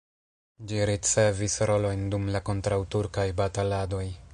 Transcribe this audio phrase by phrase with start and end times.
[0.71, 4.07] Ĝi ricevis rolojn dum la kontraŭturkaj bataladoj.